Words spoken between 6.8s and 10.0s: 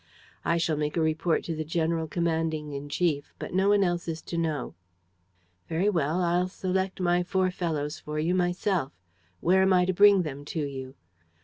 my four fellows for you myself. Where am I to